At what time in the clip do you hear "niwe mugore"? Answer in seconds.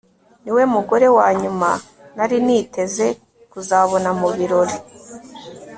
0.43-1.07